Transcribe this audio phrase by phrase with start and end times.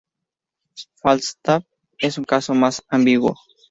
[0.95, 1.63] Falstaff
[1.99, 3.35] es un caso más ambiguo.